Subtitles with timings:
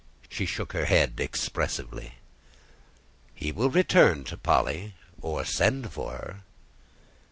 [0.29, 2.15] She shook her head expressively.
[3.35, 6.41] "He will return to Polly, or send for her."